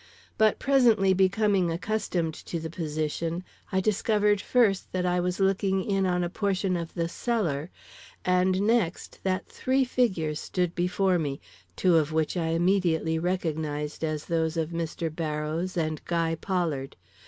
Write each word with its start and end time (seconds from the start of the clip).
But 0.35 0.57
presently 0.57 1.13
becoming 1.13 1.69
accustomed 1.69 2.33
to 2.33 2.59
the 2.59 2.71
position, 2.71 3.43
I 3.71 3.79
discovered 3.81 4.41
first 4.41 4.91
that 4.93 5.05
I 5.05 5.19
was 5.19 5.39
looking 5.39 5.83
in 5.83 6.07
on 6.07 6.23
a 6.23 6.27
portion 6.29 6.75
of 6.75 6.95
the 6.95 7.07
cellar, 7.07 7.69
and 8.25 8.63
next 8.63 9.19
that 9.21 9.45
three 9.47 9.83
figures 9.85 10.39
stood 10.39 10.73
before 10.73 11.19
me, 11.19 11.39
two 11.75 11.97
of 11.97 12.11
which 12.11 12.35
I 12.35 12.47
immediately 12.47 13.19
recognized 13.19 14.03
as 14.03 14.25
those 14.25 14.57
of 14.57 14.71
Mr. 14.71 15.15
Barrows 15.15 15.77
and 15.77 16.03
Guy 16.05 16.33
Pollard. 16.33 16.95